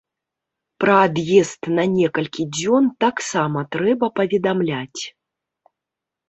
Пра 0.83 0.93
ад'езд 1.07 1.69
на 1.79 1.85
некалькі 1.97 2.45
дзён 2.55 2.83
таксама 3.05 3.59
трэба 3.77 4.11
паведамляць. 4.17 5.01